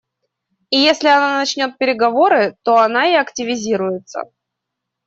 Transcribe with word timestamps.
И 0.71 0.79
если 0.79 1.09
она 1.09 1.37
начнет 1.37 1.77
переговоры, 1.77 2.57
то 2.63 2.79
она 2.79 3.07
и 3.07 3.13
активизируется. 3.13 4.21